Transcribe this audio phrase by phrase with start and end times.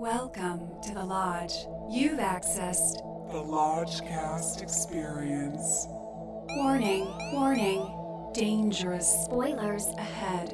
[0.00, 1.66] Welcome to the Lodge.
[1.90, 2.98] You've accessed.
[3.32, 5.88] The Lodgecast Experience.
[5.88, 8.30] Warning, warning.
[8.32, 10.52] Dangerous spoilers ahead.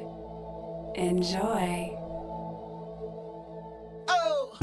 [0.95, 1.95] Enjoy.
[4.07, 4.57] Oh!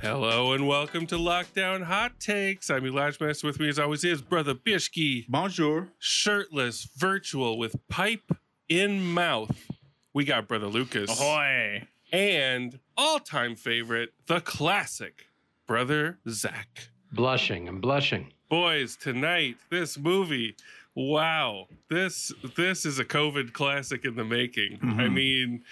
[0.00, 2.70] Hello and welcome to Lockdown Hot Takes.
[2.70, 3.46] I'm Elijah Master.
[3.46, 5.88] With me, as always, is Brother Bishki, Bonjour.
[5.98, 8.32] shirtless, virtual, with pipe
[8.70, 9.68] in mouth.
[10.12, 11.10] We got Brother Lucas.
[11.10, 11.86] Ahoy.
[12.12, 15.26] And all time favorite, the classic,
[15.66, 16.88] Brother Zach.
[17.12, 17.68] Blushing.
[17.68, 18.32] I'm blushing.
[18.48, 20.56] Boys, tonight, this movie,
[20.94, 21.66] wow.
[21.90, 24.78] This this is a COVID classic in the making.
[24.82, 25.62] I mean,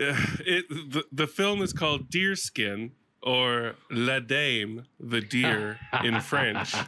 [0.00, 2.90] uh, it the, the film is called Deerskin
[3.22, 6.74] or Le Daim, the deer in French.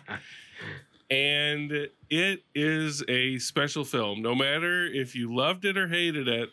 [1.13, 4.23] And it is a special film.
[4.23, 6.49] No matter if you loved it or hated it,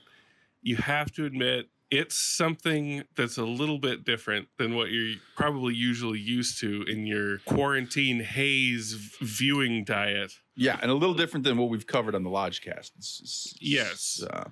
[0.61, 5.73] you have to admit it's something that's a little bit different than what you're probably
[5.73, 10.33] usually used to in your quarantine haze viewing diet.
[10.55, 12.91] Yeah, and a little different than what we've covered on the Lodgecast.
[12.97, 14.23] It's, it's- it's, Yes.
[14.29, 14.49] uh,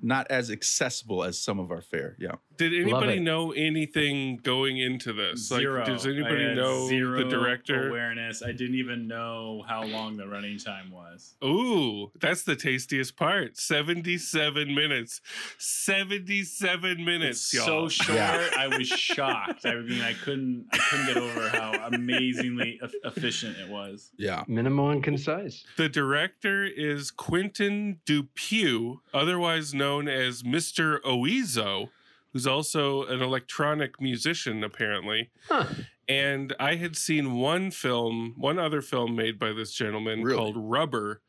[0.00, 2.14] not as accessible as some of our fare.
[2.20, 2.34] Yeah.
[2.56, 5.48] Did anybody know anything going into this?
[5.48, 5.78] Zero.
[5.78, 7.88] Like, does I anybody had know zero the director?
[7.88, 8.42] Awareness.
[8.42, 11.34] I didn't even know how long the running time was.
[11.44, 13.56] Ooh, that's the tastiest part.
[13.56, 15.20] 77 minutes.
[15.58, 17.88] 77 minutes, It's y'all.
[17.88, 18.18] so short.
[18.58, 19.66] I was shocked.
[19.66, 20.66] I mean, I couldn't.
[20.72, 24.10] I couldn't get over how amazingly e- efficient it was.
[24.16, 24.44] Yeah.
[24.46, 25.64] Minimal and concise.
[25.76, 31.00] The director is Quentin Dupieux, otherwise known as Mr.
[31.02, 31.88] Oizo,
[32.34, 35.30] who's also an electronic musician, apparently.
[35.48, 35.64] Huh.
[36.08, 40.36] And I had seen one film, one other film made by this gentleman Really?
[40.36, 41.22] called Rubber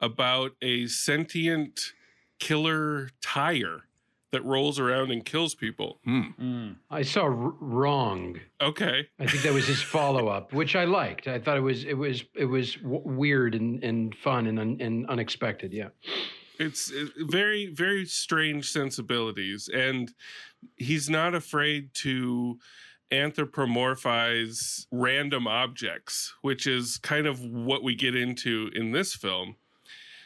[0.00, 1.92] about a sentient
[2.38, 3.82] killer tire
[4.30, 5.98] that rolls around and kills people.
[6.04, 6.20] Hmm.
[6.38, 6.68] Hmm.
[6.90, 8.40] I saw R- Wrong.
[8.60, 9.08] Okay.
[9.18, 11.26] I think that was his follow up, which I liked.
[11.28, 14.76] I thought it was it was it was w- weird and, and fun and, un-
[14.80, 15.72] and unexpected.
[15.72, 15.88] Yeah.
[16.58, 20.12] It's uh, very very strange sensibilities and
[20.76, 22.58] he's not afraid to
[23.12, 29.56] anthropomorphize random objects which is kind of what we get into in this film.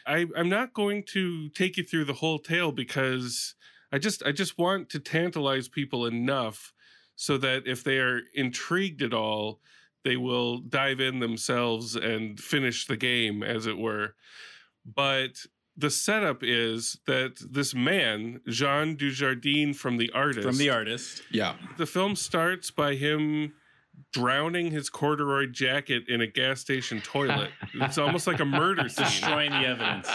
[0.07, 3.55] I, i'm not going to take you through the whole tale because
[3.91, 6.73] i just i just want to tantalize people enough
[7.15, 9.59] so that if they are intrigued at all
[10.03, 14.15] they will dive in themselves and finish the game as it were.
[14.85, 15.45] But
[15.79, 21.21] the setup is that this man, Jean Dujardin from The Artist, From the artist.
[21.31, 21.55] Yeah.
[21.77, 23.53] the film starts by him
[24.13, 27.51] drowning his corduroy jacket in a gas station toilet.
[27.75, 29.05] it's almost like a murder scene.
[29.05, 30.07] Destroying the evidence.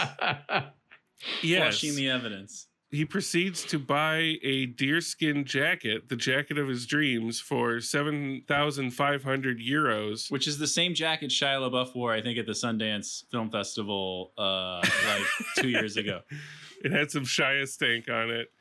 [1.41, 1.61] Yes.
[1.79, 2.67] Flushing the evidence.
[2.91, 10.31] He proceeds to buy a deerskin jacket, the jacket of his dreams, for 7,500 euros.
[10.31, 14.31] Which is the same jacket Shia LaBeouf wore, I think, at the Sundance Film Festival
[14.37, 15.23] uh, like
[15.57, 16.21] two years ago.
[16.83, 18.51] It had some Shia stank on it.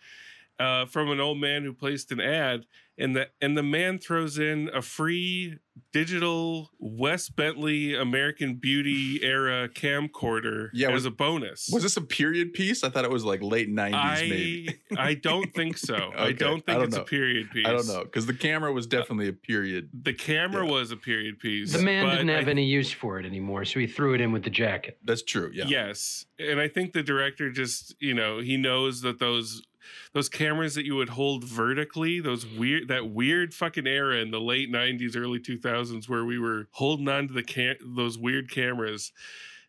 [0.58, 2.64] Uh, from an old man who placed an ad,
[2.98, 5.58] and the and the man throws in a free
[5.92, 11.68] digital Wes Bentley American Beauty era camcorder Yeah, as was- a bonus.
[11.72, 12.84] Was this a period piece?
[12.84, 14.78] I thought it was like late 90s, maybe.
[14.96, 16.12] I I don't think so.
[16.16, 17.02] I don't think I don't it's know.
[17.02, 17.66] a period piece.
[17.66, 18.04] I don't know.
[18.04, 19.90] Because the camera was uh, definitely a period.
[20.02, 20.70] The camera Yeah.
[20.72, 21.72] was a period piece.
[21.72, 24.20] the man but didn't have I- any use for it anymore, so he threw it
[24.20, 24.98] in with the jacket.
[25.04, 25.50] That's true.
[25.52, 25.64] Yeah.
[25.66, 29.62] Yes, and I think the director just you know he knows that those
[30.12, 34.40] those cameras that you would hold vertically, those weird that weird fucking era in the
[34.40, 39.12] late '90s, early 2000s where we were holding on to the cam- those weird cameras.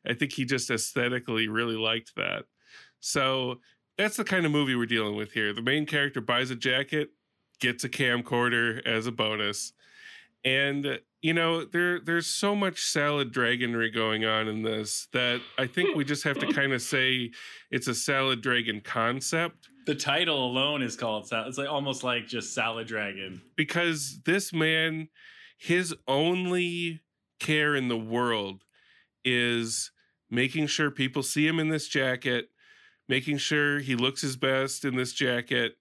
[0.07, 2.45] I think he just aesthetically really liked that.
[2.99, 3.59] So
[3.97, 5.53] that's the kind of movie we're dealing with here.
[5.53, 7.09] The main character buys a jacket,
[7.59, 9.73] gets a camcorder as a bonus.
[10.43, 15.65] And you know, there there's so much salad dragonry going on in this that I
[15.65, 17.31] think we just have to kind of say
[17.71, 22.27] it's a salad dragon concept The title alone is called Sal- It's like almost like
[22.27, 23.41] just Salad Dragon.
[23.55, 25.09] because this man
[25.57, 27.01] his only
[27.39, 28.63] care in the world
[29.23, 29.91] is
[30.29, 32.49] making sure people see him in this jacket,
[33.07, 35.73] making sure he looks his best in this jacket,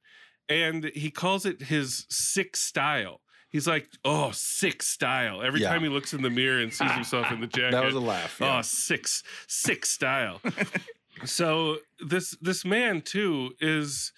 [0.49, 3.21] and he calls it his sick style.
[3.49, 5.71] He's like, "Oh, sick style." Every Yeah.
[5.71, 8.01] time he looks in the mirror and sees himself in the jacket, That was a
[8.01, 8.39] laugh.
[8.41, 8.59] Oh, yeah.
[8.59, 10.41] Oh, six, six style.
[11.25, 14.13] so this this man too is,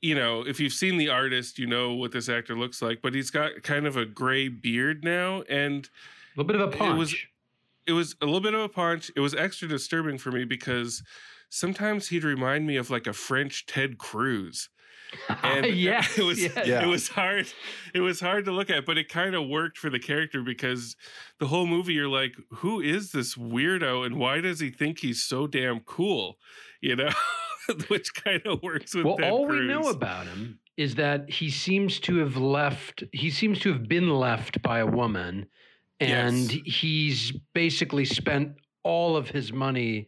[0.00, 3.00] you know, if you've seen the artist, you know what this actor looks like.
[3.02, 5.88] But he's got kind of a gray beard now, and
[6.36, 6.98] A little bit of a It punch.
[6.98, 7.16] was-
[7.86, 9.12] it was a little bit of a punch.
[9.14, 11.04] It was extra disturbing for me because
[11.50, 14.68] sometimes he'd remind me of like a French Ted Cruz.
[15.42, 16.66] And yes, it was yes.
[16.66, 16.82] Yeah.
[16.84, 17.46] it was hard
[17.94, 20.96] it was hard to look at, but it kind of worked for the character because
[21.38, 25.22] the whole movie you're like, who is this weirdo and why does he think he's
[25.22, 26.38] so damn cool?
[26.80, 27.10] You know?
[27.88, 29.60] Which kind of works with well, Ted all Cruz.
[29.60, 33.02] we know about him is that he seems to have left.
[33.12, 35.46] He seems to have been left by a woman,
[35.98, 36.74] and Yes.
[36.76, 38.52] he's basically spent
[38.84, 40.06] all of his money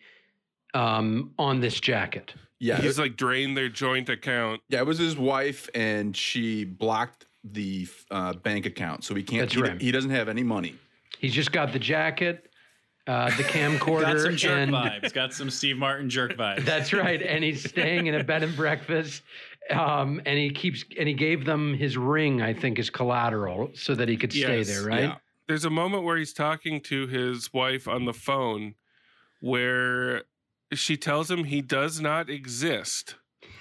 [0.74, 2.34] um, on this jacket.
[2.60, 4.60] Yeah, He's like drained their joint account.
[4.68, 4.80] yeah.
[4.80, 9.42] It was his wife, and she blocked the uh, bank account, so he can't.
[9.42, 9.80] That's he, right.
[9.80, 10.74] he doesn't have any money.
[11.18, 12.50] He's just got the jacket,
[13.06, 15.12] uh, the camcorder, Got some jerk and vibes.
[15.12, 16.64] Got some Steve Martin jerk vibes.
[16.66, 17.22] That's right.
[17.22, 19.22] And he's staying in a bed and breakfast.
[19.70, 23.94] Um, and he keeps and he gave them his ring, I think, as collateral so
[23.94, 25.00] that he could stay Yes, there, right?
[25.02, 25.16] Yeah.
[25.46, 28.74] There's a moment where he's talking to his wife on the phone
[29.40, 30.22] where
[30.74, 33.14] she tells him he does not exist.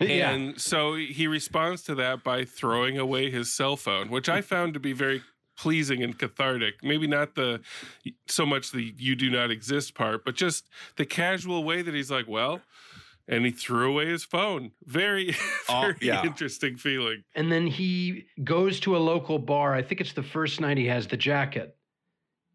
[0.00, 0.30] Yeah.
[0.30, 4.72] And so he responds to that by throwing away his cell phone, which I found
[4.72, 5.22] to be very
[5.58, 6.82] pleasing and cathartic.
[6.82, 7.60] Maybe not the
[8.26, 12.10] so much the you do not exist part, but just the casual way that he's
[12.10, 12.62] like, well,
[13.28, 14.70] and he threw away his phone.
[14.86, 15.34] Very,
[15.68, 16.24] Oh, very yeah.
[16.24, 17.22] interesting feeling.
[17.34, 19.74] And then he goes to a local bar.
[19.74, 21.76] I think it's the first night he has the jacket.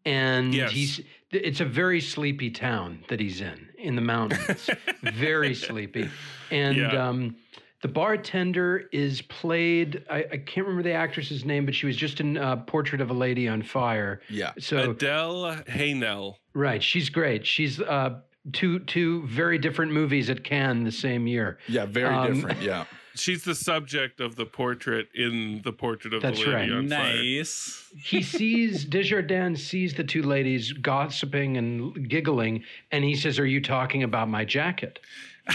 [0.04, 0.72] And Yes.
[0.72, 1.00] he's
[1.30, 4.68] it's a very sleepy town that he's in in the mountains.
[5.02, 6.10] very sleepy.
[6.50, 7.08] And Yeah.
[7.08, 7.36] um
[7.82, 12.20] the bartender is played I, I can't remember the actress's name, but she was just
[12.20, 14.20] in uh, Portrait of a Lady on Fire.
[14.28, 14.52] Yeah.
[14.58, 16.36] So Adele Haenel.
[16.54, 17.46] Right, she's great.
[17.46, 18.20] She's uh,
[18.52, 21.58] two two very different movies at Cannes the same year.
[21.68, 21.86] Yeah.
[21.86, 22.62] Very Um, different.
[22.62, 22.84] Yeah.
[23.16, 26.78] She's the subject of the portrait in the portrait of That's the lady right.
[26.78, 27.16] on fire.
[27.16, 27.90] nice.
[27.96, 33.60] He sees Desjardins sees the two ladies gossiping and giggling, and he says, "Are you
[33.60, 34.98] talking about my jacket?"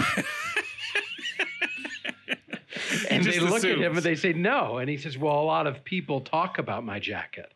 [3.10, 5.44] and they just look at him and they say, "No," and he says, "Well, a
[5.44, 7.54] lot of people talk about my jacket."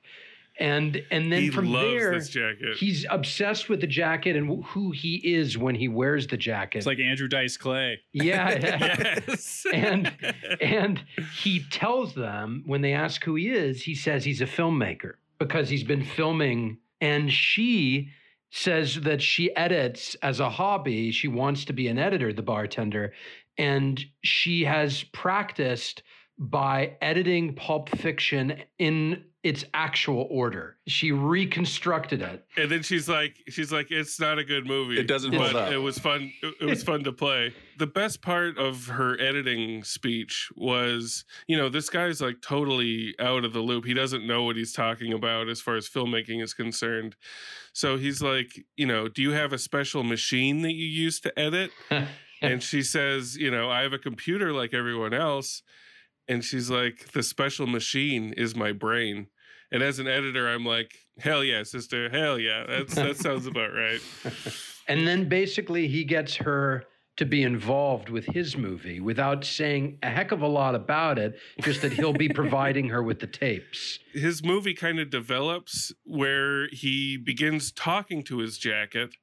[0.57, 2.78] And and then he from loves there, this jacket.
[2.78, 6.78] he's obsessed with the jacket and who he is when he wears the jacket.
[6.78, 8.00] It's like Andrew Dice Clay.
[8.13, 9.22] yeah.
[9.28, 9.66] yes.
[9.74, 10.13] and
[10.62, 11.04] and
[11.42, 15.69] he tells them when they ask who he is, he says he's a filmmaker because
[15.69, 16.78] he's been filming.
[17.01, 18.10] And she
[18.50, 21.12] says that she edits as a hobby.
[21.12, 23.13] She wants to be an editor, the bartender,
[23.58, 26.04] and she has practiced
[26.38, 30.76] by editing Pulp Fiction in its actual order.
[30.88, 32.44] She reconstructed it.
[32.58, 35.00] and then she's like, she's like, it's not a good movie.
[35.00, 35.72] It doesn't hold but up.
[35.72, 36.34] It was fun.
[36.42, 37.54] It it was fun to play.
[37.78, 43.46] The best part of her editing speech was, you know, this guy's like totally out
[43.46, 43.86] of the loop.
[43.86, 47.16] He doesn't know what he's talking about as far as filmmaking is concerned.
[47.72, 51.40] So he's like, you know, do you have a special machine that you use to
[51.40, 51.70] edit?
[52.42, 55.62] and she says, you know, I have a computer like everyone else.
[56.27, 59.27] And she's like, the special machine is my brain.
[59.72, 62.66] And as an editor, I'm like, hell yeah, sister, hell yeah.
[62.68, 64.01] That's that sounds about right.
[64.88, 66.86] And then basically he gets her
[67.18, 71.39] to be involved with his movie without saying a heck of a lot about it,
[71.62, 74.00] just that he'll be providing her with the tapes.
[74.13, 79.16] His movie kind of develops where he begins talking to his jacket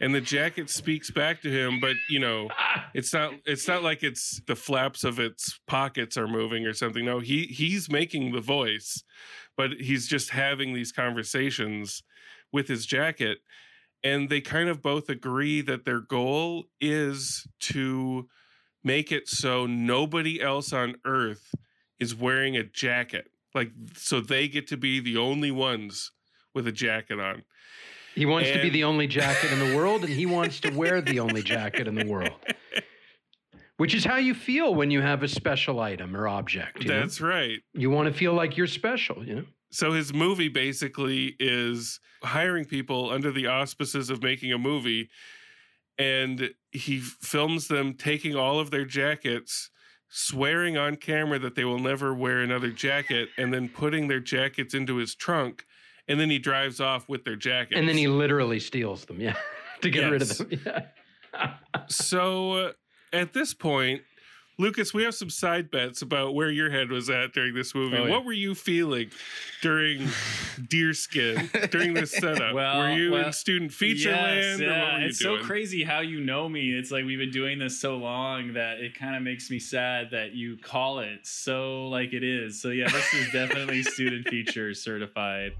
[0.00, 2.48] and the jacket speaks back to him but you know
[2.94, 7.04] it's not it's not like it's the flaps of its pockets are moving or something.
[7.04, 9.02] No he he's making the voice
[9.56, 12.02] but he's just having these conversations
[12.52, 13.38] with his jacket.
[14.04, 18.28] And they kind of both agree that their goal is to
[18.84, 21.54] make it so nobody else on earth
[21.98, 23.30] is wearing a jacket.
[23.54, 26.12] Like so they get to be the only ones
[26.54, 27.42] with a jacket on
[28.18, 31.00] He wants to be the only jacket in the world, and he wants to wear
[31.00, 32.34] the only jacket in the world.
[33.76, 36.82] Which is how you feel when you have a special item or object.
[36.82, 36.98] You, know?
[36.98, 39.44] that's right you want to feel like you're special, you know?
[39.70, 45.10] so his movie basically is hiring people under the auspices of making a movie
[45.96, 49.70] and he films them taking all of their jackets
[50.08, 54.74] swearing on camera that they will never wear another jacket and then putting their jackets
[54.74, 55.64] into his trunk
[56.08, 59.36] and then he drives off with their jackets And then he literally steals them, yeah,
[59.82, 60.50] to get rid of them.
[60.66, 61.54] Yeah.
[61.88, 62.72] so uh,
[63.12, 64.02] at this point
[64.58, 67.96] lucas we have some side bets about where your head was at during this movie
[67.96, 68.10] Oh, yeah.
[68.10, 69.10] what were you feeling
[69.62, 70.08] during
[70.68, 74.96] deerskin during this setup Well, were you in student feature Yes, land yeah.
[74.98, 76.70] It's doing so crazy how you know me.
[76.70, 80.08] It's like we've been doing this so long that it kind of makes me sad
[80.10, 82.60] that you call it so like it is.
[82.60, 85.52] So yeah, this is definitely student feature certified.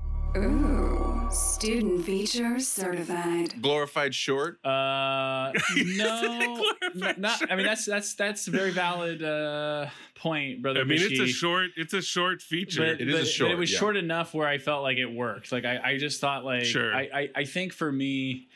[0.45, 1.29] Ooh.
[1.31, 3.61] Student feature certified.
[3.61, 4.65] Glorified short.
[4.65, 6.57] Uh, no,
[6.95, 7.53] Glorified n- not.
[7.53, 10.81] I mean, that's that's that's a very valid uh, point, brother.
[10.81, 11.71] I mean, it's a short.
[11.77, 12.81] It's a short feature.
[12.81, 13.79] But, It is a but- but short, it was yeah.
[13.79, 15.53] short enough where I felt like it worked.
[15.53, 16.95] Like I, I just thought like Sure.
[16.95, 18.49] I, I, I think for me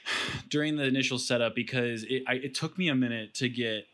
[0.48, 3.84] during the initial setup because it I, it took me a minute to get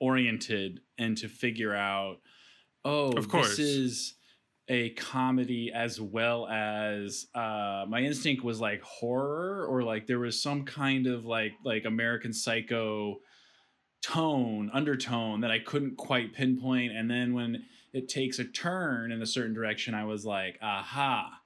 [0.00, 2.18] oriented and to figure out
[2.84, 3.56] oh Of course.
[3.56, 4.14] this is
[4.68, 10.40] a comedy as well as uh my instinct was like horror or like there was
[10.40, 13.16] some kind of like like American Psycho
[14.02, 16.92] tone undertone that I couldn't quite pinpoint.
[16.92, 21.38] And then when it takes a turn in a certain direction I was like aha.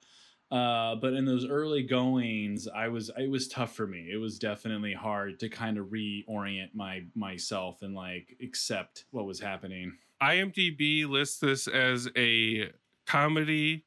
[0.49, 4.09] Uh, but in those early goings I was it was tough for me.
[4.11, 9.39] It was definitely hard to kind of reorient my myself and like accept what was
[9.39, 9.97] happening.
[10.21, 12.71] IMDb lists this as a
[13.07, 13.85] comedy,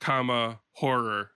[0.00, 1.32] comma horror,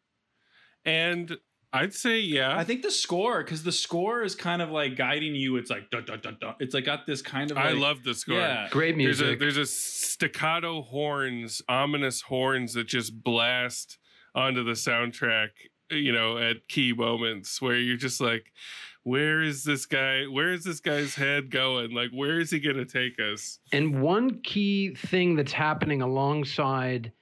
[0.85, 1.37] and
[1.73, 2.56] I'd say yeah.
[2.56, 5.56] I think the score, because the score is kind of like guiding you.
[5.56, 6.54] It's like dun, dun, dun, dun.
[6.61, 7.59] It's like got this kind of.
[7.59, 8.37] I love the score.
[8.37, 9.40] Yeah, Great There's a music.
[9.40, 13.99] there's a staccato horns, ominous horns that just blast
[14.35, 15.49] onto the soundtrack.
[15.90, 18.47] You know, at key moments where you're just like,
[19.07, 20.25] where is this guy?
[20.25, 21.93] Where is this guy's head going?
[21.95, 23.61] Like, where is he gonna take us?
[23.71, 27.13] And one key thing that's happening alongside,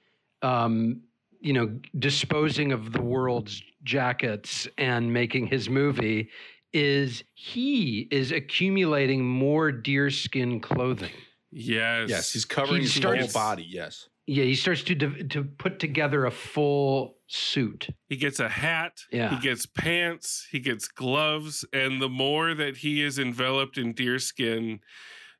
[0.41, 1.01] um,
[1.41, 6.29] you know, disposing of the world's jackets and making his movie
[6.73, 11.13] is he is accumulating more deerskin clothing.
[11.51, 12.09] Yes.
[12.09, 13.63] Yes, he's covering He his starts- whole body.
[13.69, 14.09] Yes.
[14.27, 17.87] Yeah, he starts to to put together a full suit.
[18.07, 18.99] He gets a hat.
[19.11, 19.29] Yeah.
[19.29, 20.47] He gets pants.
[20.51, 21.65] He gets gloves.
[21.73, 24.79] And the more that he is enveloped in deerskin,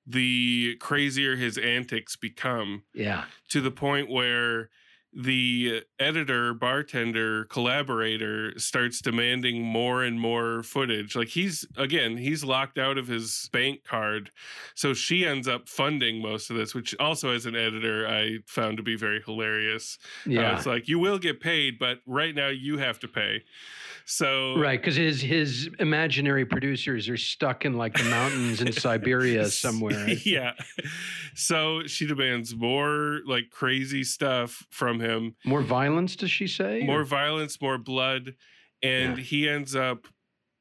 [0.06, 4.70] the crazier his antics become Yeah, to the point where
[5.16, 11.16] the editor, bartender, collaborator starts demanding more and more footage.
[11.16, 14.32] Like he's, again, he's locked out of his bank card.
[14.76, 18.78] So she ends up funding most of this, which also as an editor, I found
[18.78, 19.98] to be very hilarious.
[20.28, 20.58] Uh, yeah.
[20.58, 23.44] it's like, you will get paid, but right now you have to pay.
[24.06, 29.46] So Right, because his his imaginary producers are stuck in like the mountains in Siberia
[29.50, 30.08] somewhere.
[30.24, 30.54] yeah.
[31.34, 35.05] So she demands more like crazy stuff from him,
[35.46, 36.84] More violence, does she say?
[36.84, 38.36] more violence, more blood,
[38.82, 39.24] and Yeah.
[39.24, 40.08] he ends up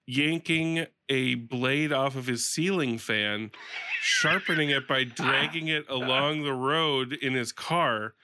[0.06, 3.50] yanking a blade off of his ceiling fan,
[4.00, 8.14] sharpening it by dragging it along the road in his car.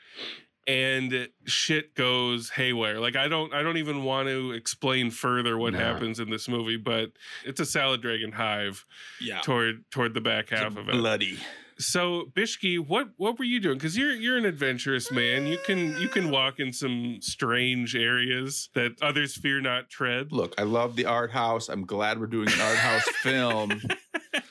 [0.66, 3.00] And shit goes haywire.
[3.00, 5.78] Like I don't, I don't even want to explain further what No.
[5.80, 7.10] happens in this movie, but
[7.44, 8.84] it's a salad dragon hive
[9.20, 9.40] Yeah.
[9.40, 10.92] toward toward the back half of it.
[10.92, 11.38] Bloody.
[11.80, 13.78] So Bishki, what what were you doing?
[13.78, 15.46] Because you're you're an adventurous man.
[15.46, 20.30] You can you can walk in some strange areas that others fear not tread.
[20.32, 21.68] Look, I love the art house.
[21.68, 23.80] I'm glad we're doing an art house film.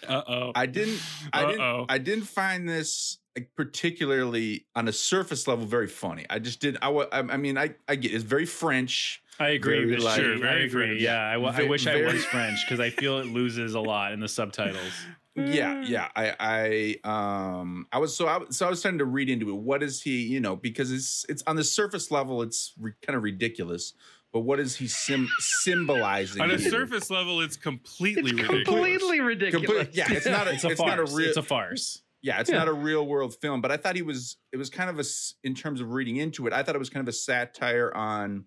[0.07, 0.51] Uh oh.
[0.55, 0.99] I didn't.
[1.31, 1.51] I Uh-oh.
[1.51, 1.85] didn't.
[1.91, 6.25] I didn't find this like, particularly on a surface level very funny.
[6.29, 6.77] I just did.
[6.81, 6.89] I.
[6.89, 7.75] wa- I, I mean, I.
[7.87, 9.21] I get it's very French.
[9.39, 9.85] I agree.
[9.85, 10.03] Very Bishi.
[10.03, 10.87] like- Sure, I very agree.
[10.87, 11.01] French.
[11.01, 13.79] Yeah, I, w- I Ve- wish I was French because I feel it loses a
[13.79, 14.81] lot in the subtitles.
[15.47, 16.07] Yeah, yeah.
[16.15, 16.97] I.
[17.03, 17.59] I.
[17.59, 17.87] Um.
[17.91, 18.27] I was so.
[18.27, 19.55] I, so I was trying to read into it.
[19.55, 20.21] What is he?
[20.23, 21.25] You know, because it's.
[21.29, 22.41] It's on the surface level.
[22.41, 23.93] It's re, kind of ridiculous.
[24.31, 26.41] But what is he sim, symbolizing?
[26.41, 26.69] On a here?
[26.69, 28.65] surface level, it's completely it's ridiculous.
[28.67, 29.65] completely ridiculous.
[29.65, 30.51] Complete- yeah, it's not a.
[30.53, 31.27] It's a it's not a real.
[31.29, 32.03] it's a farce.
[32.21, 32.57] Yeah, it's Yeah.
[32.59, 34.37] not a real world film, but I thought he was.
[34.51, 35.03] It was kind of a
[35.43, 38.43] in terms of reading into it, I thought it was kind of a satire on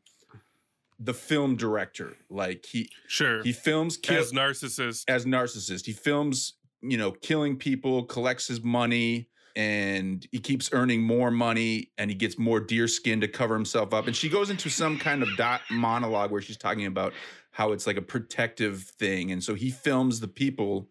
[1.00, 2.16] the film director.
[2.30, 3.42] Like he Sure.
[3.42, 5.04] he films kill, As narcissist.
[5.08, 5.86] as narcissist.
[5.86, 11.90] He films, you know, killing people, collects his money, and he keeps earning more money,
[11.98, 14.06] and he gets more deer skin to cover himself up.
[14.06, 17.12] And she goes into some kind of dot monologue where she's talking about
[17.50, 20.88] how it's like a protective thing, and so he films the people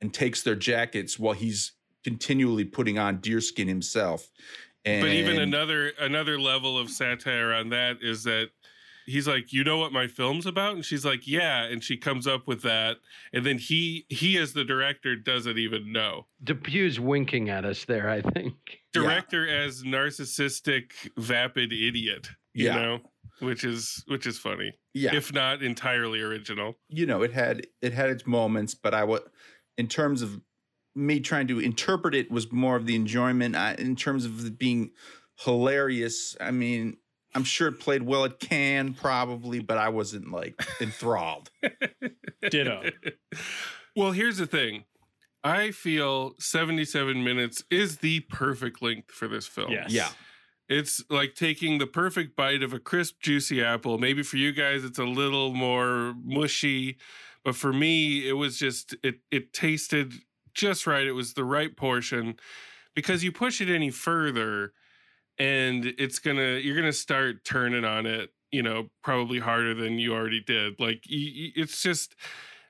[0.00, 1.72] and takes their jackets while he's
[2.04, 4.30] continually putting on deer skin himself.
[4.84, 8.50] And But even another another level of satire on that is that
[9.06, 12.26] he's like, "You know what my film's about?" And she's like, "Yeah." And she comes
[12.26, 12.96] up with that,
[13.32, 16.26] and then he he as the director doesn't even know.
[16.44, 18.54] Dupieux's winking at us there, I think.
[18.96, 19.02] Yeah.
[19.02, 22.28] Director as narcissistic, vapid idiot.
[22.54, 22.74] You Yeah.
[22.76, 22.98] know,
[23.40, 26.78] which is which is funny, yeah, if not entirely original.
[26.88, 29.20] you know, it had it had its moments, but I would,
[29.76, 30.40] in terms of
[30.94, 33.54] me trying to interpret it, was more of the enjoyment.
[33.54, 34.92] I, in terms of it being
[35.40, 36.96] hilarious, I mean,
[37.36, 41.50] I'm sure it played well at Cannes, probably, but I wasn't like enthralled.
[42.50, 42.84] Ditto.
[43.94, 44.84] well, here's the thing.
[45.44, 49.70] I feel 77 minutes is the perfect length for this film.
[49.70, 49.90] Yes.
[49.90, 50.08] Yeah.
[50.70, 53.98] It's like taking the perfect bite of a crisp, juicy apple.
[53.98, 56.96] Maybe for you guys, it's a little more mushy,
[57.44, 59.20] but for me, it was just it.
[59.30, 60.14] It tasted
[60.54, 61.06] just right.
[61.06, 62.36] It was the right portion
[62.94, 64.72] because you push it any further,
[65.38, 68.30] and it's gonna you're gonna start turning on it.
[68.52, 70.78] You know, probably harder than you already did.
[70.78, 72.14] Like it's just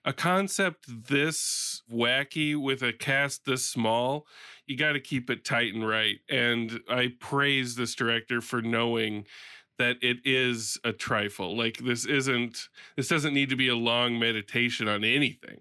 [0.04, 4.26] a concept this wacky with a cast this small
[4.66, 6.16] you got to keep it tight and right.
[6.28, 9.26] And I praise this director for knowing
[9.78, 11.56] that it is a trifle.
[11.56, 15.60] Like this isn't this doesn't need to be a long meditation on anything.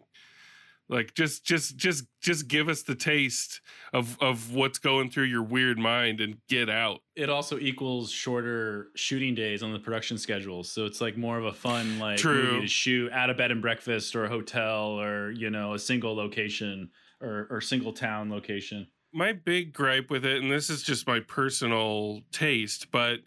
[0.88, 3.62] Like just just just just give us the taste
[3.92, 7.02] of of what's going through your weird mind and get out.
[7.16, 11.46] It also equals shorter shooting days on the production schedule, so it's like more of
[11.46, 12.44] a fun like True.
[12.44, 15.80] movie to shoot at a bed and breakfast or a hotel or you know a
[15.80, 18.86] single location or or single town location.
[19.12, 23.22] my big gripe with it, and this is just my personal taste, but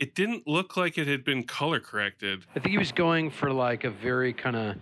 [0.00, 2.44] it didn't look like it had been color corrected.
[2.56, 4.76] I think he was going for like a very kind of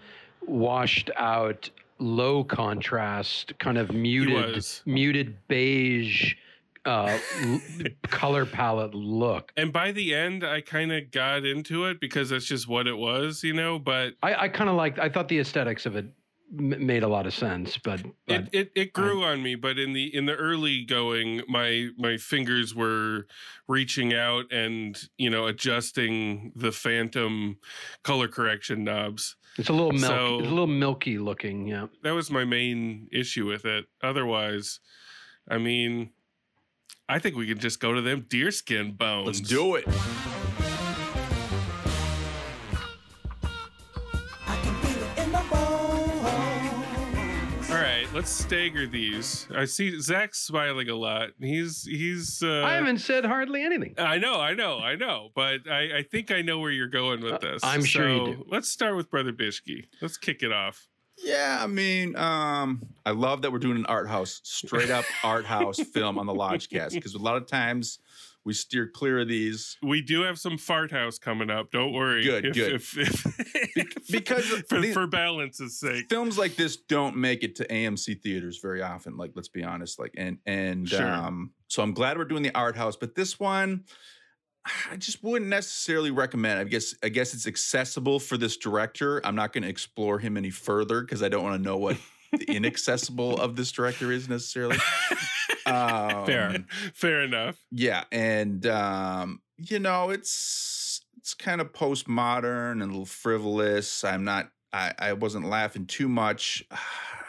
[0.47, 6.35] washed out, low contrast, kind of muted, muted beige
[6.85, 7.19] uh,
[8.05, 9.53] color palette look.
[9.57, 12.97] And by the end, I kind of got into it because that's just what it
[12.97, 13.79] was, you know.
[13.79, 14.99] But I, I kind of liked.
[14.99, 16.07] I thought the aesthetics of it
[16.59, 19.55] m- made a lot of sense, but, but it, it it grew on me.
[19.55, 23.27] But in the in the early going, my my fingers were
[23.69, 27.59] reaching out and you know adjusting the phantom
[28.03, 29.37] color correction knobs.
[29.59, 30.05] It's a little milk.
[30.05, 31.67] so- it's a little milky looking.
[31.67, 31.87] Yeah.
[32.03, 33.87] That was my main issue with it.
[34.03, 34.81] Otherwise,
[35.49, 36.11] I mean,
[37.09, 39.27] I think we could just go to them deerskin bones.
[39.27, 39.85] Let's do it.
[48.23, 49.49] Let's stagger these.
[49.53, 51.31] I see Zach's smiling a lot.
[51.41, 52.41] He's he's.
[52.41, 53.95] Uh, I haven't said hardly anything.
[53.99, 57.21] I know, I know, I know, but I, I think I know where you're going
[57.21, 57.63] with Uh, this.
[57.65, 58.45] I'm sure you do.
[58.49, 59.87] Let's start with Brother Bishki.
[60.01, 60.87] Let's kick it off.
[61.19, 65.45] Yeah, I mean, um, I love that we're doing an art house, straight up art
[65.45, 67.99] house film on the Lodgecast because a lot of times
[68.45, 69.77] we steer clear of these.
[69.83, 71.71] We do have some fart house coming up.
[71.71, 72.25] Don't worry.
[72.25, 72.73] Good, If- good.
[72.75, 76.09] if- if- because for, for balance's sake.
[76.09, 79.17] Films like this don't make it to AMC theaters very often.
[79.17, 79.99] Like, let's be honest.
[79.99, 81.07] Like, and and Sure.
[81.07, 83.85] um, so I'm glad we're doing the art house, but this one.
[84.93, 86.61] I just wouldn't necessarily recommend.
[86.61, 89.21] I guess I guess it's accessible for this director.
[89.27, 91.97] I'm not going to explore him any further because I don't want to know what
[92.33, 94.77] the inaccessible of this director is necessarily.
[95.67, 96.65] Um, Fair.
[96.95, 97.59] Fair enough.
[97.71, 104.05] Yeah, and um, you know, it's it's kind of postmodern and a little frivolous.
[104.05, 106.65] I'm not I, I wasn't laughing too much.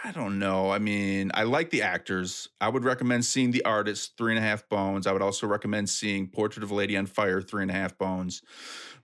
[0.05, 0.69] I don't know.
[0.69, 2.49] I mean, I like the actors.
[2.59, 5.07] I would recommend seeing The Artist, Three and a Half Bones.
[5.07, 7.97] I would also recommend seeing Portrait of a Lady on Fire, Three and a Half
[7.97, 8.41] Bones.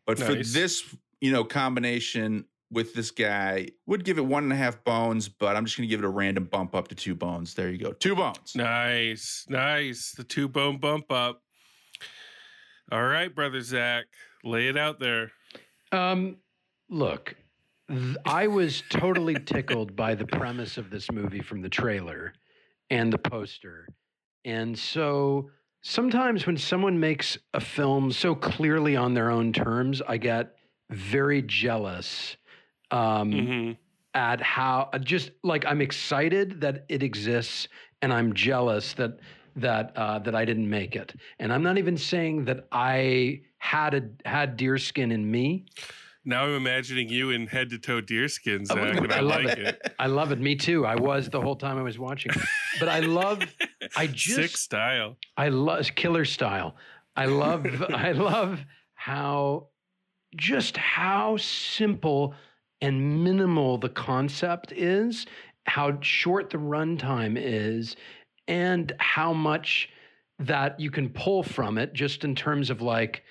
[0.05, 0.83] But for this,
[1.21, 5.55] you know, combination with this guy, would give it one and a half bones, but
[5.55, 7.53] I'm just gonna give it a random bump up to two bones.
[7.53, 7.93] There you go.
[7.93, 8.53] Two bones.
[8.55, 10.11] Nice, nice.
[10.11, 11.41] The two bone bump up.
[12.91, 14.05] All right, brother Zach,
[14.43, 15.31] lay it out there.
[15.91, 16.37] Um,
[16.89, 17.35] look,
[17.87, 22.33] th- I was totally tickled by the premise of this movie from the trailer
[22.89, 23.87] and the poster.
[24.45, 25.49] And so
[25.81, 30.55] sometimes when someone makes a film so clearly on their own terms, I get
[30.89, 32.37] very jealous
[32.91, 33.71] um, hmm
[34.15, 37.67] at how just like I'm excited that it exists
[38.01, 39.19] and I'm jealous that
[39.55, 41.13] that uh, that I didn't make it.
[41.37, 45.65] And I'm not even saying that I had a had deerskin in me.
[46.25, 49.43] Now I'm imagining you in head to toe deerskin, Oh, Zach, and I, I love
[49.43, 49.81] like it.
[49.99, 50.39] I love it.
[50.39, 50.85] Me too.
[50.85, 52.31] I was the whole time I was watching.
[52.31, 52.41] it.
[52.79, 53.39] But I love
[53.95, 55.17] I just Sick style.
[55.37, 56.75] I love killer style.
[57.15, 58.59] I love I love
[58.95, 59.67] how
[60.35, 62.33] just how simple
[62.81, 65.25] and minimal the concept is,
[65.65, 67.95] how short the runtime is,
[68.47, 69.89] and how much
[70.39, 73.23] that you can pull from it just in terms of like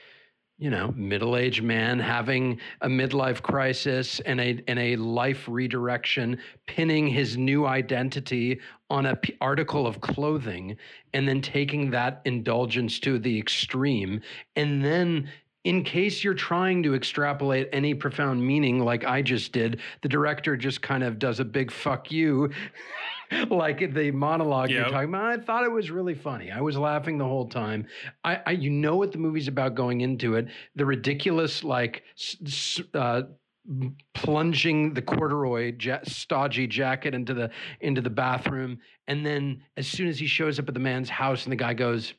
[0.58, 7.06] you know middle-aged man having a midlife crisis and a and a life redirection pinning
[7.06, 10.76] his new identity on a article of clothing
[11.14, 14.20] and then taking that indulgence to the extreme
[14.56, 15.28] and then
[15.64, 20.56] in case you're trying to extrapolate any profound meaning like I just did the director
[20.56, 22.50] just kind of does a big fuck you
[23.50, 26.50] like the monologue you're talking about I thought it was really funny.
[26.50, 27.86] I was laughing the whole time.
[28.24, 30.48] I, I you know what the movie's about going into it.
[30.76, 32.04] The ridiculous like
[32.94, 33.22] uh,
[34.14, 38.78] plunging the corduroy ja- stodgy jacket into the into the bathroom.
[39.06, 41.74] And then as soon as he shows up at the man's house and the guy
[41.74, 42.14] goes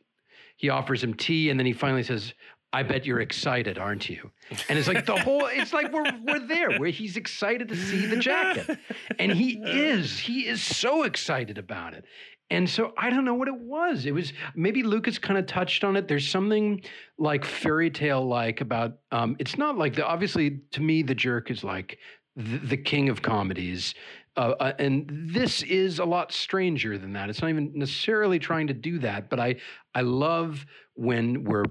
[0.58, 2.34] he offers him tea, and then he finally says,
[2.72, 4.30] I bet you're excited, aren't you?
[4.70, 8.06] And it's like the whole, it's like we're we're there where he's excited to see
[8.06, 8.78] the jacket.
[9.18, 10.20] And he is.
[10.20, 12.06] He is so excited about it.
[12.52, 14.06] And so I don't know what it was.
[14.06, 16.08] It was maybe Lucas kind of touched on it.
[16.08, 16.82] There's something
[17.18, 21.52] like fairy tale like about um, it's not like the obviously to me the jerk
[21.52, 22.00] is like
[22.36, 23.94] the, the king of comedies.
[24.36, 27.30] Uh, uh, and this is a lot stranger than that.
[27.30, 29.56] It's not even necessarily trying to do that, but I
[29.94, 31.66] I love when we're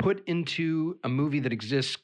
[0.00, 1.98] put into a movie that exists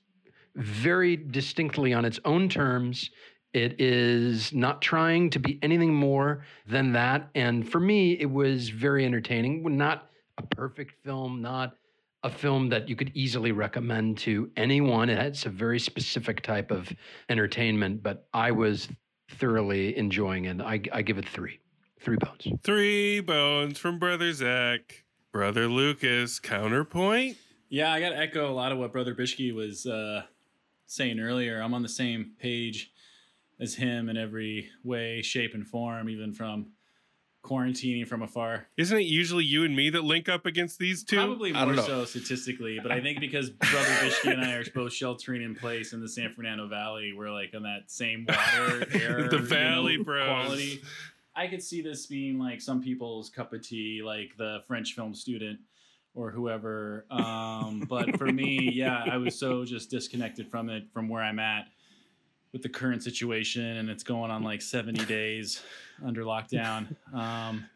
[0.54, 3.10] very distinctly on its own terms.
[3.52, 7.30] It is not trying to be anything more than that.
[7.34, 9.64] And for me, it was very entertaining.
[9.76, 11.74] Not a perfect film, not
[12.22, 15.08] a film that you could easily recommend to anyone.
[15.08, 16.92] It's a very specific type of
[17.28, 18.88] entertainment, but I was
[19.30, 20.60] thoroughly enjoying it.
[20.60, 21.60] I, I give it three,
[22.00, 22.46] three bones.
[22.62, 26.40] Three bones from brother Zach, brother Lucas.
[26.40, 27.36] Counterpoint.
[27.68, 30.22] Yeah, I got to echo a lot of what Brother Bishke was uh,
[30.86, 31.60] saying earlier.
[31.60, 32.92] I'm on the same page
[33.58, 36.68] as him in every way, shape, and form, even from
[37.42, 38.66] quarantining from afar.
[38.76, 41.16] Isn't it usually you and me that link up against these two?
[41.16, 41.82] Probably I don't more know.
[41.86, 45.92] so statistically, but I think because Brother Bishke and I are both sheltering in place
[45.92, 49.46] in the San Fernando Valley, we're like on that same water, air, The you know,
[49.48, 50.26] Valley Bros.
[50.26, 50.82] quality.
[51.36, 55.14] I could see this being like some people's cup of tea, like the French film
[55.14, 55.60] student
[56.16, 57.04] or whoever.
[57.10, 61.38] Um, but for me, yeah, I was so just disconnected from it, from where I'm
[61.38, 61.68] at
[62.52, 65.62] with the current situation, and it's going on like 70 days
[66.04, 66.96] under lockdown.
[67.14, 67.66] Um,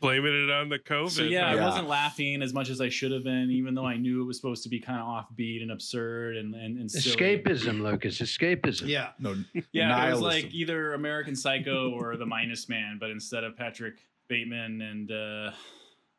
[0.00, 1.10] Blaming it on the COVID.
[1.10, 3.96] so yeah, I wasn't laughing as much as I should have been, even though I
[3.96, 7.16] knew it was supposed to be kind of offbeat and absurd and and, and silly.
[7.16, 8.86] Escapism, Lucas, escapism.
[8.86, 9.08] Yeah.
[9.18, 9.34] No,
[9.72, 13.94] Yeah, it was like either American Psycho or The Minus Man, but instead of Patrick
[14.28, 15.50] Bateman and uh,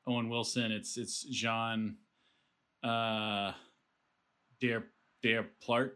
[0.07, 1.97] Owen Wilson, it's it's Jean
[2.83, 3.51] uh,
[4.59, 4.85] Dare
[5.23, 5.91] Dare Plart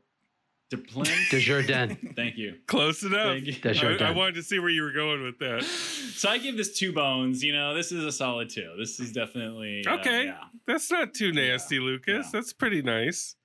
[0.71, 1.07] Deplin.
[1.31, 1.97] Desjardins.
[2.15, 2.55] Thank you.
[2.67, 3.27] Close enough.
[3.33, 3.53] Thank you.
[3.63, 4.01] I, Desjardins.
[4.01, 5.63] I wanted to see where you were going with that.
[5.63, 7.43] So I give this two bones.
[7.43, 8.73] You know, this is a solid two.
[8.77, 10.25] This is definitely uh, Okay.
[10.25, 10.37] yeah.
[10.67, 12.25] That's not too nasty, Lucas.
[12.25, 12.29] yeah.
[12.31, 13.35] That's pretty nice.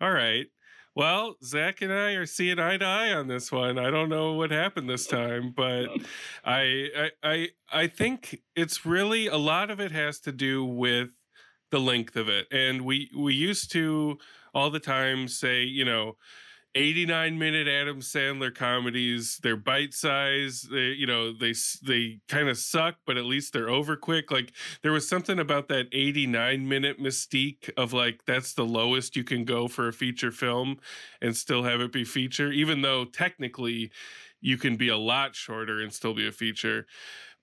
[0.00, 0.46] All right.
[0.94, 3.78] Well, Zach and I are seeing eye to eye on this one.
[3.78, 5.88] I don't know what happened this time, but
[6.44, 11.10] I, I I I think it's really a lot of it has to do with
[11.70, 12.46] the length of it.
[12.50, 14.18] And we we used to
[14.54, 16.16] all the time say, you know,
[16.78, 22.56] 89 minute Adam Sandler comedies, they're bite size, they you know, they they kind of
[22.56, 24.30] suck, but at least they're over quick.
[24.30, 29.24] Like there was something about that 89 minute mystique of like that's the lowest you
[29.24, 30.78] can go for a feature film
[31.20, 33.90] and still have it be feature even though technically
[34.40, 36.86] you can be a lot shorter and still be a feature.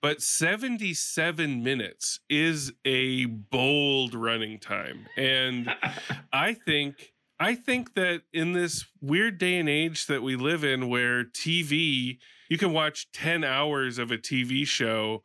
[0.00, 5.06] But 77 minutes is a bold running time.
[5.16, 5.74] And
[6.32, 10.88] i think i think that in this weird day and age that we live in
[10.88, 12.18] where tv
[12.48, 15.22] you can watch 10 hours of a tv show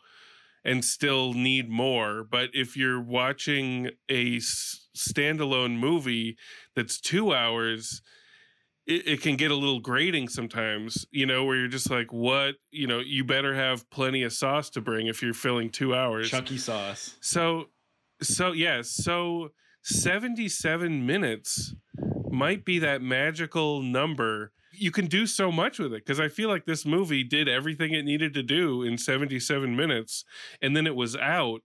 [0.63, 6.37] and still need more but if you're watching a s- standalone movie
[6.75, 8.01] that's 2 hours
[8.87, 12.55] it, it can get a little grating sometimes, you know, where you're just like, what,
[12.71, 16.29] you know, you better have plenty of sauce to bring if you're filling two hours.
[16.29, 17.15] Chunky sauce.
[17.21, 17.69] So,
[18.21, 19.51] so yeah, so
[19.83, 21.75] 77 minutes
[22.29, 24.51] might be that magical number.
[24.71, 27.93] You can do so much with it because I feel like this movie did everything
[27.93, 30.23] it needed to do in 77 minutes
[30.61, 31.61] and then it was out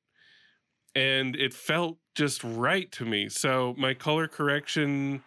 [0.95, 3.29] and it felt just right to me.
[3.29, 5.23] So, my color correction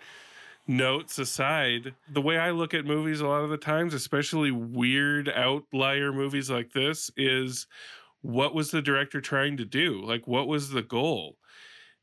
[0.67, 5.29] notes aside, the way I look at movies a lot of the times, especially weird
[5.29, 7.67] outlier movies like this, is
[8.21, 10.01] what was the director trying to do?
[10.03, 11.37] Like, what was the goal?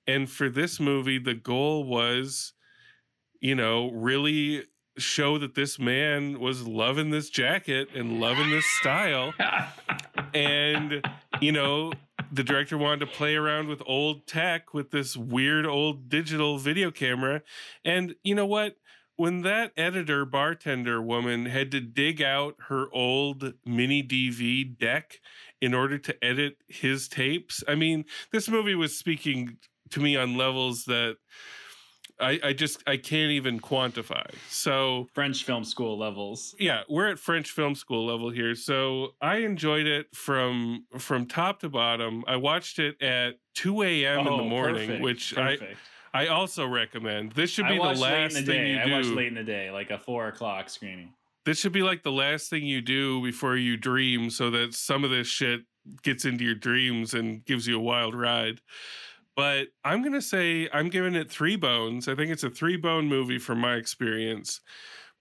[0.07, 2.53] And for this movie, the goal was,
[3.41, 4.65] you know, really
[4.99, 9.35] show that this man was loving this jacket and loving this style.
[10.35, 11.07] and,
[11.41, 11.93] you know,
[12.33, 16.91] the director wanted to play around with old tech with this weird old digital video
[16.91, 17.43] camera.
[17.85, 18.77] And you know what?
[19.17, 25.21] When that editor bartender woman had to dig out her old mini DV deck
[25.59, 29.57] in order to edit his tapes, I mean, this movie was speaking
[29.91, 31.17] to me on levels that
[32.19, 34.25] I, I just I can't even quantify.
[34.49, 36.55] So French film school levels.
[36.59, 38.55] yeah, we're at French film school level here.
[38.55, 42.25] So I enjoyed it from from top to bottom.
[42.27, 44.21] I watched it at 2 a.m.
[44.21, 45.77] in the Oh, morning, perfect, which perfect.
[46.15, 47.33] I I also recommend.
[47.33, 48.71] This should be the watched late in last the thing day.
[48.73, 51.13] you I watched late in the day, like a four o'clock screening.
[51.45, 55.05] This should be like the last thing you do before you dream, so that some
[55.05, 55.61] of this shit
[56.03, 58.61] gets into your dreams and gives you a wild ride.
[59.37, 62.09] But I'm gonna say I'm giving it three bones.
[62.09, 64.61] I think it's a three bone movie from my experience.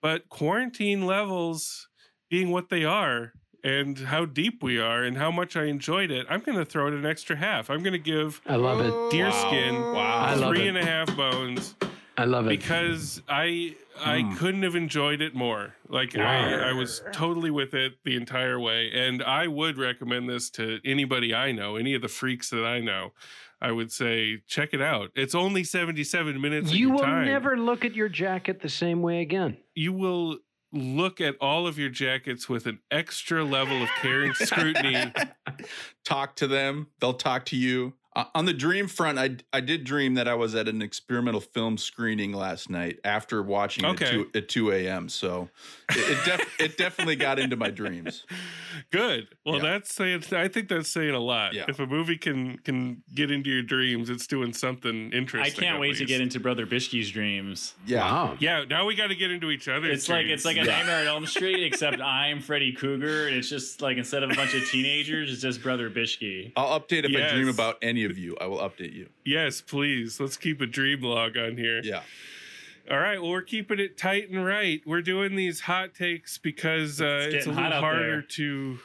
[0.01, 1.87] But quarantine levels
[2.29, 6.25] being what they are, and how deep we are, and how much I enjoyed it,
[6.29, 7.69] I'm gonna throw it an extra half.
[7.69, 9.11] I'm gonna give I love it.
[9.11, 9.47] Deer Wow.
[9.47, 10.19] skin Wow.
[10.25, 10.67] I love it.
[10.67, 11.75] and a half bones
[12.17, 12.49] I love it.
[12.49, 14.35] because I I Hmm.
[14.35, 15.75] couldn't have enjoyed it more.
[15.87, 20.49] Like I, I was totally with it the entire way, and I would recommend this
[20.51, 23.13] to anybody I know, any of the freaks that I know.
[23.61, 25.11] I would say check it out.
[25.15, 26.71] It's only seventy seven minutes.
[26.71, 27.25] of you your will time.
[27.25, 29.57] never look at your jacket the same way again.
[29.75, 30.39] You will
[30.73, 35.13] look at all of your jackets with an extra level of care and scrutiny.
[36.03, 36.87] talk to them.
[36.99, 37.93] They'll talk to you.
[38.15, 41.41] Uh, on the dream front, I I did dream that I was at an experimental
[41.41, 44.05] film screening last night after watching it Okay.
[44.05, 45.09] at two, at 2 a.m.
[45.09, 45.49] So
[45.89, 48.25] it it, def- it definitely got into my dreams.
[48.91, 49.27] Good.
[49.45, 49.63] Well, Yeah.
[49.63, 50.23] that's saying.
[50.31, 51.53] I think that's saying a lot.
[51.53, 51.65] Yeah.
[51.67, 55.63] If a movie can can get into your dreams, it's doing something interesting.
[55.63, 57.73] I can't at wait to get into Brother Bishke's dreams.
[57.85, 57.99] Yeah.
[58.09, 58.37] Wow.
[58.39, 59.89] Yeah, now we got to get into each other.
[59.91, 60.77] It's like it's like a Yeah.
[60.77, 64.35] Nightmare on Elm Street, except I'm Freddy Krueger, and it's just like instead of a
[64.35, 66.53] bunch of teenagers, it's just Brother Bishke.
[66.55, 68.35] I'll update if I dream about any of you.
[68.39, 69.09] I will update you.
[69.25, 70.19] yes, please.
[70.19, 71.81] Let's keep a dream log on here.
[71.83, 72.01] Yeah.
[72.89, 73.19] All right.
[73.21, 74.81] Well, we're keeping it tight and right.
[74.85, 78.21] We're doing these hot takes because uh, It's it's, a little harder there.
[78.21, 78.77] to.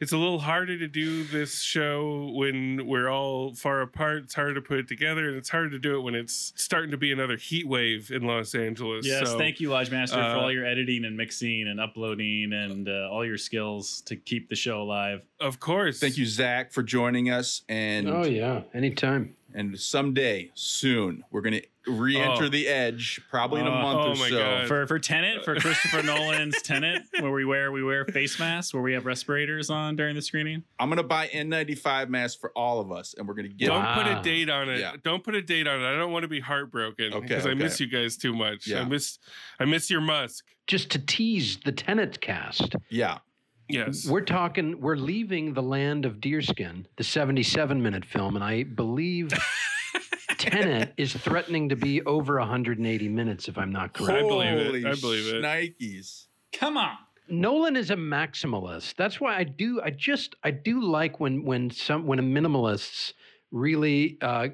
[0.00, 4.24] It's a little harder to do this show when we're all far apart.
[4.24, 6.90] It's hard to put it together, and it's hard to do it when it's starting
[6.90, 9.06] to be another heat wave in Los Angeles.
[9.06, 12.52] Yes, So, thank you, Lodge Master, uh, for all your editing and mixing and uploading
[12.52, 15.22] and uh, all your skills to keep the show alive.
[15.40, 16.00] Of course.
[16.00, 17.62] Thank you, Zach, for joining us.
[17.68, 18.62] And Oh yeah.
[18.74, 19.34] Anytime.
[19.58, 22.48] And someday, soon, we're gonna re-enter Oh.
[22.48, 23.82] the edge, probably in a Oh.
[23.82, 24.38] month Oh or my so.
[24.38, 24.68] God.
[24.68, 28.82] For for Tenet, for Christopher Nolan's Tenet, where we wear we wear face masks, where
[28.82, 30.64] we have respirators on during the screening.
[30.78, 34.06] I'm gonna buy N95 masks for all of us, and we're gonna get Don't put
[34.06, 34.20] Wow.
[34.20, 34.80] a date on it.
[34.80, 34.92] Yeah.
[35.02, 35.84] Don't put a date on it.
[35.86, 38.66] I don't want to be heartbroken Okay, because I miss you guys too much.
[38.66, 38.82] Yeah.
[38.82, 39.18] I miss
[39.58, 40.44] I miss your musk.
[40.66, 43.18] Just to tease the Tenet cast, yeah.
[43.68, 44.06] Yes.
[44.06, 44.80] we're talking.
[44.80, 49.30] We're leaving the land of deerskin, the 77 minute film, and I believe
[50.38, 54.24] Tenet is threatening to be over 180 minutes, if I'm not correct.
[54.24, 54.86] I believe it.
[54.86, 55.42] I believe it.
[55.42, 56.26] Nikes.
[56.52, 56.96] Come on.
[57.28, 58.94] Nolan is a maximalist.
[58.96, 59.80] That's why I do.
[59.82, 63.12] I just I do like when when some when a minimalists
[63.50, 64.48] really uh,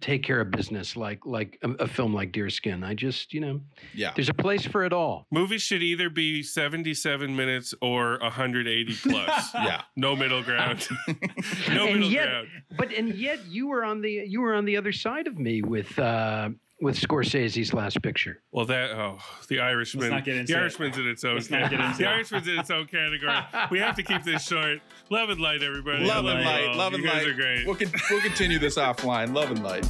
[0.00, 2.84] take care of business, like like a, a film like Deerskin.
[2.84, 3.60] I just you know
[3.94, 4.12] Yeah.
[4.14, 5.26] there's a place for it all.
[5.30, 9.48] Movies should either be 77 minutes or 180 plus.
[9.54, 9.82] Yeah.
[9.96, 10.88] No middle ground.
[11.08, 12.48] no And middle yet- ground.
[12.76, 15.62] But and yet you were on the you were on the other side of me
[15.62, 16.50] with uh,
[16.80, 18.42] with Scorsese's last picture.
[18.52, 20.10] Well, that oh, the Irishman.
[20.10, 20.62] not get into the it.
[20.62, 21.34] Irishman's in its own.
[21.34, 22.08] Let's not get into the it.
[22.08, 23.32] Irishman's in its own category.
[23.70, 24.80] We have to keep this short.
[25.10, 26.04] Love and light, everybody.
[26.04, 26.68] Love and you light.
[26.68, 26.76] all.
[26.76, 27.32] Love and you guys light.
[27.32, 27.66] are great.
[27.66, 29.34] We'll, con- we'll continue this offline.
[29.34, 29.86] Love and light.